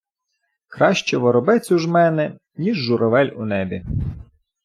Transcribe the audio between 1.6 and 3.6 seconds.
у жмени, ніж: журавель у